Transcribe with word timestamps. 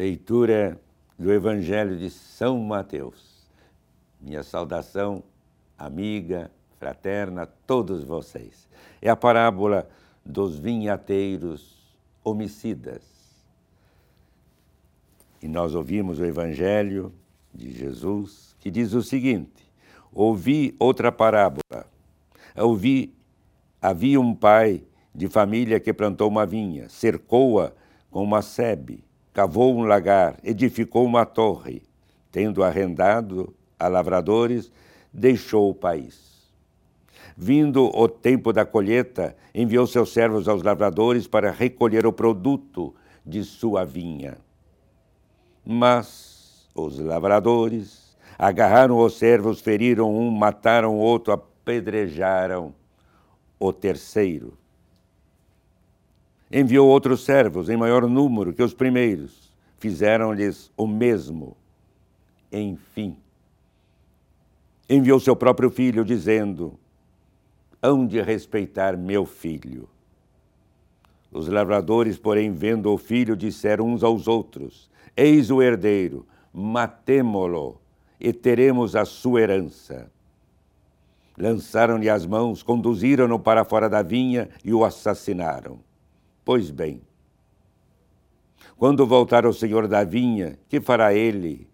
Leitura 0.00 0.80
do 1.18 1.30
Evangelho 1.30 1.98
de 1.98 2.08
São 2.08 2.58
Mateus. 2.58 3.46
Minha 4.18 4.42
saudação 4.42 5.22
amiga, 5.76 6.50
fraterna 6.78 7.44
todos 7.44 8.02
vocês. 8.02 8.66
É 9.02 9.10
a 9.10 9.14
parábola 9.14 9.86
dos 10.24 10.58
vinhateiros 10.58 11.98
homicidas. 12.24 13.02
E 15.42 15.46
nós 15.46 15.74
ouvimos 15.74 16.18
o 16.18 16.24
Evangelho 16.24 17.12
de 17.54 17.70
Jesus 17.70 18.56
que 18.58 18.70
diz 18.70 18.94
o 18.94 19.02
seguinte: 19.02 19.70
Ouvi 20.10 20.74
outra 20.78 21.12
parábola. 21.12 21.86
Ouvi, 22.56 23.14
havia 23.82 24.18
um 24.18 24.34
pai 24.34 24.82
de 25.14 25.28
família 25.28 25.78
que 25.78 25.92
plantou 25.92 26.26
uma 26.26 26.46
vinha, 26.46 26.88
cercou-a 26.88 27.74
com 28.10 28.22
uma 28.22 28.40
sebe, 28.40 29.04
cavou 29.32 29.76
um 29.76 29.82
lagar, 29.82 30.38
edificou 30.42 31.04
uma 31.04 31.24
torre, 31.24 31.82
tendo 32.30 32.62
arrendado 32.62 33.54
a 33.78 33.88
lavradores, 33.88 34.70
deixou 35.12 35.70
o 35.70 35.74
país. 35.74 36.30
Vindo 37.36 37.86
o 37.96 38.08
tempo 38.08 38.52
da 38.52 38.64
colheita, 38.64 39.36
enviou 39.54 39.86
seus 39.86 40.12
servos 40.12 40.48
aos 40.48 40.62
lavradores 40.62 41.26
para 41.26 41.50
recolher 41.50 42.06
o 42.06 42.12
produto 42.12 42.94
de 43.24 43.44
sua 43.44 43.84
vinha. 43.84 44.36
Mas 45.64 46.68
os 46.74 46.98
lavradores 46.98 48.16
agarraram 48.38 48.98
os 48.98 49.18
servos, 49.18 49.60
feriram 49.60 50.14
um, 50.14 50.30
mataram 50.30 50.96
outro, 50.96 51.32
apedrejaram 51.32 52.74
o 53.58 53.72
terceiro. 53.72 54.59
Enviou 56.50 56.88
outros 56.88 57.24
servos 57.24 57.68
em 57.68 57.76
maior 57.76 58.08
número 58.08 58.52
que 58.52 58.62
os 58.62 58.74
primeiros, 58.74 59.52
fizeram-lhes 59.78 60.70
o 60.76 60.86
mesmo. 60.86 61.56
Enfim, 62.50 63.16
enviou 64.88 65.20
seu 65.20 65.36
próprio 65.36 65.70
filho, 65.70 66.04
dizendo: 66.04 66.78
Hão 67.80 68.04
de 68.06 68.20
respeitar 68.20 68.96
meu 68.96 69.24
filho. 69.24 69.88
Os 71.30 71.46
lavradores, 71.46 72.18
porém, 72.18 72.52
vendo 72.52 72.92
o 72.92 72.98
filho, 72.98 73.36
disseram 73.36 73.86
uns 73.86 74.02
aos 74.02 74.26
outros: 74.26 74.90
Eis 75.16 75.50
o 75.50 75.62
herdeiro, 75.62 76.26
matemo-lo 76.52 77.80
e 78.18 78.32
teremos 78.32 78.96
a 78.96 79.04
sua 79.04 79.40
herança. 79.40 80.10
Lançaram-lhe 81.38 82.10
as 82.10 82.26
mãos, 82.26 82.62
conduziram-no 82.62 83.38
para 83.38 83.64
fora 83.64 83.88
da 83.88 84.02
vinha 84.02 84.50
e 84.64 84.74
o 84.74 84.84
assassinaram. 84.84 85.78
Pois 86.44 86.70
bem, 86.70 87.02
quando 88.76 89.06
voltar 89.06 89.44
o 89.44 89.52
senhor 89.52 89.86
da 89.86 90.04
vinha, 90.04 90.58
que 90.68 90.80
fará 90.80 91.12
ele 91.12 91.68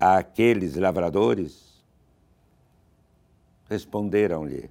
àqueles 0.00 0.74
lavradores? 0.74 1.84
Responderam-lhe: 3.68 4.70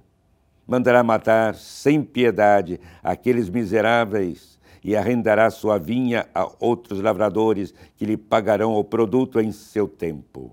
Mandará 0.66 1.04
matar 1.04 1.54
sem 1.54 2.02
piedade 2.02 2.80
aqueles 3.02 3.48
miseráveis 3.48 4.58
e 4.82 4.96
arrendará 4.96 5.48
sua 5.50 5.78
vinha 5.78 6.28
a 6.34 6.50
outros 6.58 7.00
lavradores 7.00 7.72
que 7.96 8.04
lhe 8.04 8.16
pagarão 8.16 8.74
o 8.74 8.82
produto 8.82 9.40
em 9.40 9.52
seu 9.52 9.86
tempo. 9.86 10.50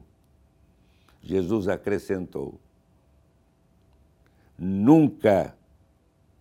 Jesus 1.23 1.67
acrescentou: 1.67 2.59
Nunca 4.55 5.55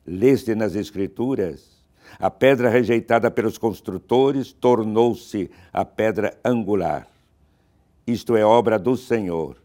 leste 0.04 0.54
nas 0.54 0.74
Escrituras 0.74 1.71
a 2.18 2.30
pedra 2.30 2.68
rejeitada 2.68 3.30
pelos 3.30 3.58
construtores 3.58 4.52
tornou-se 4.52 5.50
a 5.72 5.84
pedra 5.84 6.36
angular. 6.44 7.06
Isto 8.06 8.36
é 8.36 8.44
obra 8.44 8.78
do 8.78 8.96
Senhor 8.96 9.56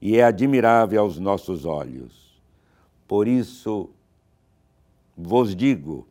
e 0.00 0.16
é 0.16 0.24
admirável 0.24 1.00
aos 1.00 1.18
nossos 1.18 1.64
olhos. 1.64 2.40
Por 3.06 3.28
isso 3.28 3.90
vos 5.16 5.54
digo: 5.54 6.06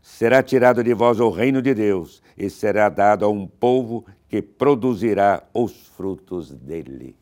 será 0.00 0.42
tirado 0.42 0.82
de 0.82 0.94
vós 0.94 1.20
o 1.20 1.30
reino 1.30 1.60
de 1.60 1.74
Deus 1.74 2.22
e 2.36 2.48
será 2.48 2.88
dado 2.88 3.24
a 3.24 3.28
um 3.28 3.46
povo 3.46 4.04
que 4.28 4.40
produzirá 4.40 5.42
os 5.52 5.86
frutos 5.88 6.50
dele. 6.50 7.16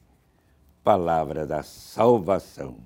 Palavra 0.84 1.46
da 1.46 1.62
salvação. 1.62 2.76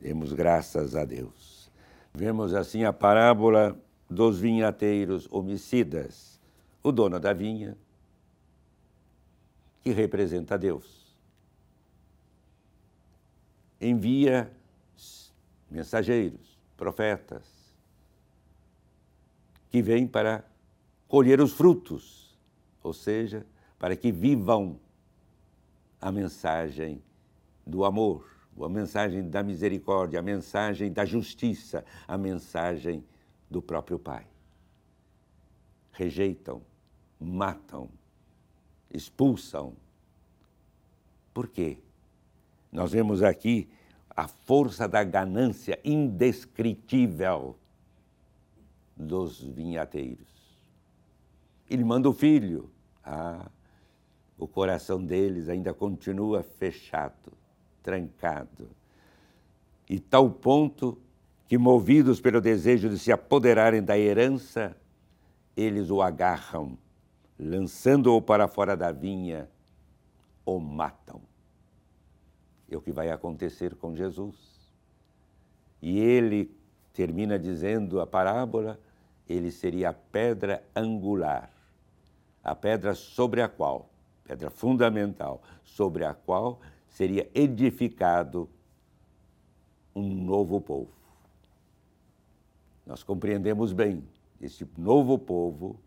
Demos 0.00 0.32
graças 0.32 0.94
a 0.94 1.04
Deus. 1.04 1.70
Vemos 2.14 2.54
assim 2.54 2.84
a 2.84 2.92
parábola 2.92 3.76
dos 4.08 4.38
vinhateiros 4.40 5.28
homicidas. 5.30 6.40
O 6.82 6.92
dono 6.92 7.18
da 7.20 7.32
vinha, 7.32 7.76
que 9.82 9.90
representa 9.90 10.56
Deus 10.56 10.98
envia 13.80 14.50
mensageiros, 15.70 16.58
profetas, 16.76 17.44
que 19.70 19.82
vêm 19.82 20.06
para 20.06 20.44
colher 21.06 21.40
os 21.40 21.52
frutos, 21.52 22.36
ou 22.82 22.92
seja, 22.92 23.46
para 23.78 23.94
que 23.94 24.10
vivam 24.10 24.80
a 26.00 26.10
mensagem 26.10 27.02
do 27.66 27.84
amor, 27.84 28.26
a 28.60 28.68
mensagem 28.68 29.28
da 29.28 29.42
misericórdia, 29.42 30.18
a 30.18 30.22
mensagem 30.22 30.92
da 30.92 31.04
justiça, 31.04 31.84
a 32.06 32.18
mensagem 32.18 33.04
do 33.50 33.62
próprio 33.62 33.98
Pai. 33.98 34.26
Rejeitam, 35.92 36.62
matam, 37.18 37.88
expulsam. 38.90 39.74
Por 41.32 41.48
quê? 41.48 41.78
Nós 42.70 42.92
vemos 42.92 43.22
aqui 43.22 43.68
a 44.10 44.26
força 44.26 44.88
da 44.88 45.02
ganância 45.04 45.78
indescritível 45.84 47.56
dos 48.96 49.40
vinhateiros. 49.40 50.26
Ele 51.70 51.84
manda 51.84 52.08
o 52.08 52.12
filho. 52.12 52.70
Ah, 53.04 53.48
o 54.36 54.46
coração 54.46 55.04
deles 55.04 55.48
ainda 55.48 55.74
continua 55.74 56.42
fechado, 56.42 57.32
trancado. 57.82 58.68
E 59.88 59.98
tal 59.98 60.30
ponto 60.30 60.98
que, 61.48 61.58
movidos 61.58 62.20
pelo 62.20 62.40
desejo 62.40 62.88
de 62.88 62.98
se 62.98 63.10
apoderarem 63.10 63.82
da 63.82 63.98
herança, 63.98 64.76
eles 65.56 65.90
o 65.90 66.00
agarram, 66.00 66.78
lançando-o 67.38 68.22
para 68.22 68.46
fora 68.46 68.76
da 68.76 68.92
vinha, 68.92 69.48
o 70.44 70.60
matam 70.60 71.20
é 72.70 72.76
o 72.76 72.80
que 72.80 72.92
vai 72.92 73.10
acontecer 73.10 73.74
com 73.74 73.94
Jesus. 73.96 74.36
E 75.80 75.98
ele 75.98 76.54
termina 76.92 77.38
dizendo 77.38 78.00
a 78.00 78.06
parábola, 78.06 78.78
ele 79.28 79.50
seria 79.50 79.90
a 79.90 79.92
pedra 79.92 80.62
angular, 80.74 81.50
a 82.42 82.54
pedra 82.54 82.94
sobre 82.94 83.40
a 83.40 83.48
qual, 83.48 83.88
pedra 84.24 84.50
fundamental, 84.50 85.42
sobre 85.64 86.04
a 86.04 86.12
qual 86.12 86.60
seria 86.88 87.28
edificado 87.34 88.48
um 89.94 90.14
novo 90.24 90.60
povo. 90.60 90.97
Nós 92.88 93.04
compreendemos 93.04 93.72
bem, 93.72 94.02
esse 94.40 94.66
novo 94.76 95.16
povo 95.16 95.78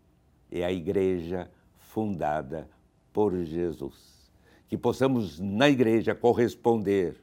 é 0.50 0.64
a 0.64 0.72
igreja 0.72 1.50
fundada 1.76 2.66
por 3.12 3.36
Jesus 3.44 4.22
que 4.72 4.78
possamos 4.78 5.38
na 5.38 5.68
igreja 5.68 6.14
corresponder 6.14 7.22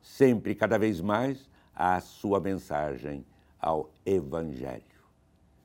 sempre, 0.00 0.54
cada 0.54 0.78
vez 0.78 1.02
mais, 1.02 1.46
à 1.74 2.00
sua 2.00 2.40
mensagem, 2.40 3.26
ao 3.60 3.90
Evangelho. 4.06 4.82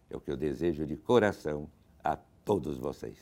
É 0.10 0.18
o 0.18 0.20
que 0.20 0.30
eu 0.30 0.36
desejo 0.36 0.86
de 0.86 0.98
coração 0.98 1.70
a 2.04 2.18
todos 2.44 2.78
vocês. 2.78 3.18